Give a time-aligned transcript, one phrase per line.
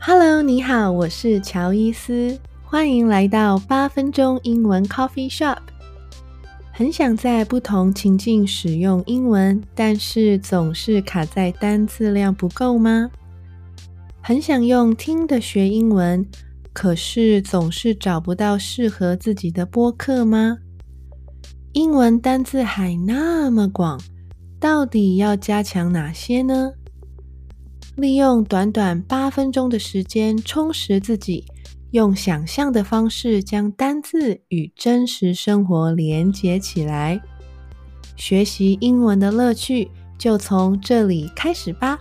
[0.00, 5.58] Hello，你好，我是乔伊斯，欢迎来到八分钟英文 Coffee Shop。
[6.72, 13.10] 很想在不同情境使用英文，但是总是卡在单字量不够吗？
[14.22, 16.24] 很想用听的学英文，
[16.72, 20.58] 可是总是找不到适合自己的播客吗？
[21.72, 24.00] 英文单字海那么广，
[24.60, 26.72] 到底要加强哪些呢？
[27.98, 31.44] 利用短短八分钟的时间充实自己，
[31.90, 37.20] 用想象的方式将单字与真实生活连接起来。
[38.14, 41.98] 学习英文的乐趣就从这里开始吧。